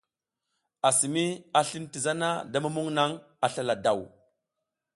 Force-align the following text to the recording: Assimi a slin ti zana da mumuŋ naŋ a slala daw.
Assimi 0.89 1.25
a 1.59 1.59
slin 1.67 1.85
ti 1.91 1.99
zana 2.05 2.29
da 2.51 2.57
mumuŋ 2.63 2.87
naŋ 2.97 3.11
a 3.45 3.47
slala 3.53 3.75
daw. 3.83 3.99